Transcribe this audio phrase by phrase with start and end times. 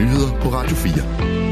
[0.00, 1.49] nyheder på Radio 4.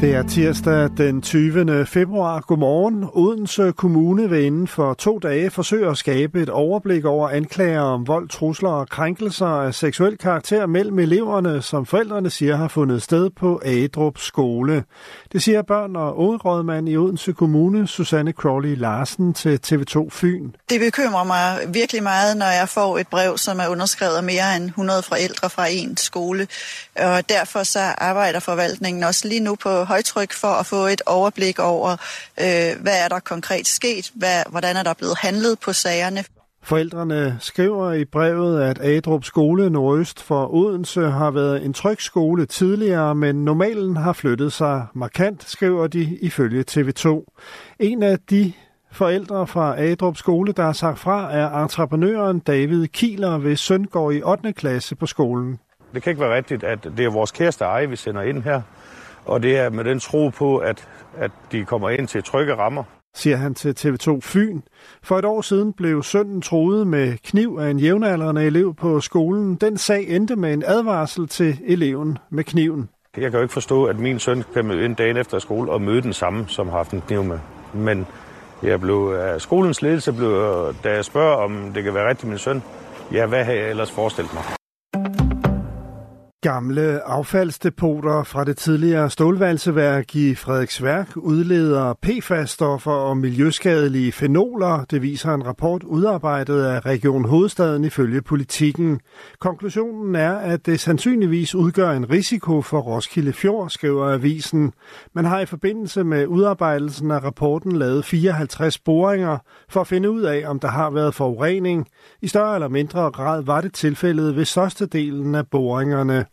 [0.00, 1.86] Det er tirsdag den 20.
[1.86, 2.40] februar.
[2.40, 3.04] Godmorgen.
[3.12, 8.06] Odense Kommune vil inden for to dage forsøge at skabe et overblik over anklager om
[8.06, 13.30] vold, trusler og krænkelser af seksuel karakter mellem eleverne, som forældrene siger har fundet sted
[13.30, 14.84] på Adrup skole.
[15.32, 20.50] Det siger børn- og ungerådmand i Odense Kommune, Susanne Crowley Larsen til TV2 Fyn.
[20.70, 24.56] Det bekymrer mig virkelig meget, når jeg får et brev, som er underskrevet af mere
[24.56, 26.46] end 100 forældre fra en skole.
[26.96, 31.58] Og derfor så arbejder forvaltningen også lige nu på højtryk for at få et overblik
[31.58, 31.90] over,
[32.40, 36.24] øh, hvad er der konkret sket, hvad, hvordan er der blevet handlet på sagerne.
[36.62, 42.46] Forældrene skriver i brevet, at Adrup Skole Nordøst for Odense har været en tryg skole
[42.46, 47.24] tidligere, men normalen har flyttet sig markant, skriver de ifølge TV2.
[47.78, 48.52] En af de
[48.92, 54.10] forældre fra Adrup Skole, der har sagt fra, er entreprenøren David Kieler, ved søn går
[54.10, 54.52] i 8.
[54.52, 55.58] klasse på skolen.
[55.94, 58.62] Det kan ikke være rigtigt, at det er vores kæreste eje, vi sender ind her.
[59.30, 62.84] Og det er med den tro på, at, at de kommer ind til trygge rammer.
[63.14, 64.60] Siger han til TV2 Fyn.
[65.02, 69.54] For et år siden blev sønnen troet med kniv af en jævnaldrende elev på skolen.
[69.54, 72.88] Den sag endte med en advarsel til eleven med kniven.
[73.16, 75.82] Jeg kan jo ikke forstå, at min søn kan møde ind dagen efter skole og
[75.82, 77.38] møde den samme, som har haft en kniv med.
[77.74, 78.06] Men
[78.62, 80.30] jeg blev, af skolens ledelse blev,
[80.84, 82.62] da jeg spørger, om det kan være rigtigt min søn,
[83.12, 84.59] ja, hvad har jeg ellers forestillet mig?
[86.42, 94.84] Gamle affaldsdepoter fra det tidligere stålvalseværk i Frederiksværk udleder PFAS-stoffer og miljøskadelige fenoler.
[94.90, 99.00] Det viser en rapport udarbejdet af Region Hovedstaden ifølge politikken.
[99.38, 104.72] Konklusionen er, at det sandsynligvis udgør en risiko for Roskilde Fjord, skriver avisen.
[105.14, 110.22] Man har i forbindelse med udarbejdelsen af rapporten lavet 54 boringer for at finde ud
[110.22, 111.86] af, om der har været forurening.
[112.22, 116.29] I større eller mindre grad var det tilfældet ved størstedelen af boringerne.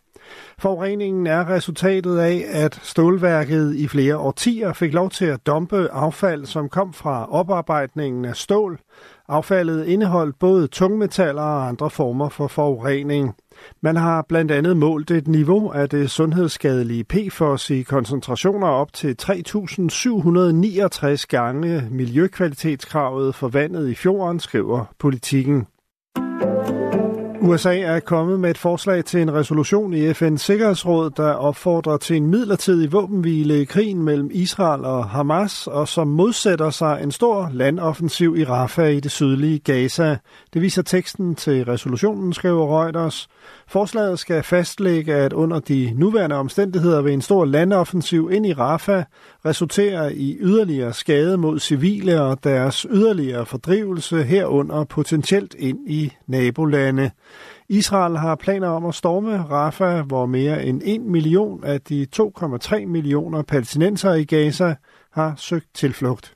[0.58, 6.46] Forureningen er resultatet af, at stålværket i flere årtier fik lov til at dumpe affald,
[6.46, 8.78] som kom fra oparbejdningen af stål.
[9.28, 13.34] Affaldet indeholdt både tungmetaller og andre former for forurening.
[13.80, 19.16] Man har blandt andet målt et niveau af det sundhedsskadelige PFOS i koncentrationer op til
[19.22, 25.66] 3.769 gange miljøkvalitetskravet for vandet i fjorden, skriver politikken.
[27.40, 32.16] USA er kommet med et forslag til en resolution i FN's Sikkerhedsråd, der opfordrer til
[32.16, 37.50] en midlertidig våbenhvile i krigen mellem Israel og Hamas, og som modsætter sig en stor
[37.52, 40.16] landoffensiv i Rafah i det sydlige Gaza.
[40.54, 43.28] Det viser teksten til resolutionen, skriver Reuters.
[43.68, 49.04] Forslaget skal fastlægge, at under de nuværende omstændigheder vil en stor landoffensiv ind i Rafah
[49.44, 57.10] resultere i yderligere skade mod civile og deres yderligere fordrivelse herunder potentielt ind i nabolande.
[57.68, 62.86] Israel har planer om at storme Rafah, hvor mere end 1 million af de 2,3
[62.86, 64.74] millioner palæstinenser i Gaza
[65.12, 66.34] har søgt tilflugt.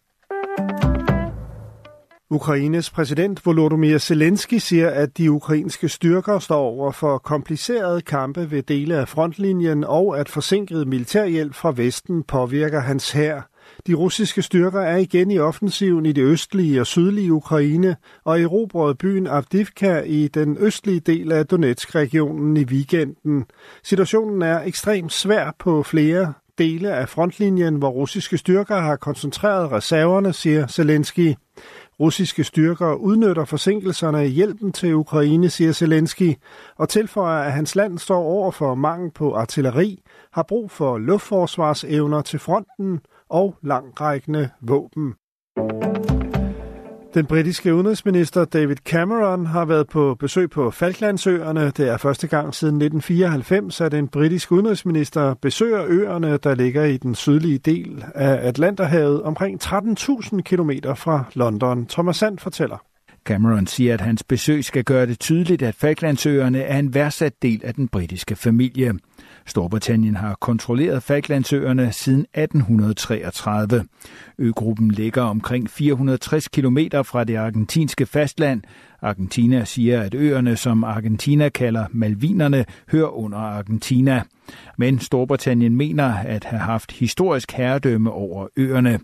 [2.31, 8.63] Ukraines præsident Volodymyr Zelensky siger, at de ukrainske styrker står over for komplicerede kampe ved
[8.63, 13.52] dele af frontlinjen, og at forsinket militærhjælp fra Vesten påvirker hans hær.
[13.87, 18.95] De russiske styrker er igen i offensiven i det østlige og sydlige Ukraine og erobrede
[18.95, 23.45] byen Avdivka i den østlige del af Donetsk-regionen i weekenden.
[23.83, 30.33] Situationen er ekstremt svær på flere dele af frontlinjen, hvor russiske styrker har koncentreret reserverne,
[30.33, 31.35] siger Zelensky.
[32.01, 36.35] Russiske styrker udnytter forsinkelserne i hjælpen til Ukraine, siger Zelensky,
[36.77, 42.23] og tilføjer, at hans land står over for mangel på artilleri, har brug for luftforsvarsevner
[42.23, 43.01] til fronten
[43.33, 45.15] og langrækkende våben.
[47.15, 51.71] Den britiske udenrigsminister David Cameron har været på besøg på Falklandsøerne.
[51.77, 56.97] Det er første gang siden 1994, at en britisk udenrigsminister besøger øerne, der ligger i
[56.97, 61.87] den sydlige del af Atlanterhavet, omkring 13.000 km fra London.
[61.87, 62.77] Thomas Sand fortæller.
[63.25, 67.61] Cameron siger, at hans besøg skal gøre det tydeligt, at Falklandsøerne er en værdsat del
[67.65, 68.95] af den britiske familie.
[69.47, 73.85] Storbritannien har kontrolleret Falklandsøerne siden 1833.
[74.39, 78.63] Øgruppen ligger omkring 460 km fra det argentinske fastland.
[79.03, 84.23] Argentina siger, at øerne, som Argentina kalder Malvinerne, hører under Argentina.
[84.79, 88.99] Men Storbritannien mener at have haft historisk herredømme over øerne.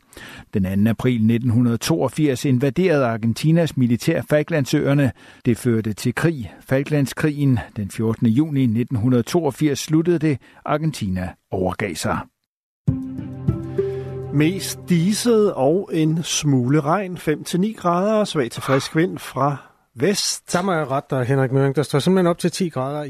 [0.55, 0.91] Den 2.
[0.91, 5.13] april 1982 invaderede Argentinas militær Falklandsøerne.
[5.45, 6.53] Det førte til krig.
[6.61, 8.27] Falklandskrigen den 14.
[8.27, 10.39] juni 1982 sluttede det.
[10.65, 12.19] Argentina overgav sig.
[14.33, 19.57] Mest diset og en smule regn, 5-9 grader, svag til frisk vind fra
[19.95, 20.51] vest.
[20.51, 21.77] Samme er ret der, Henrik Møring.
[21.77, 23.09] Der står simpelthen op til 10 grader